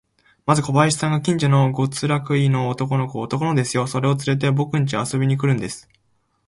[0.47, 5.87] まず小林さんが、近所の五つくらいの男の子を、男の子ですよ、それをつれて、ぼくんちへ遊びに来るんです。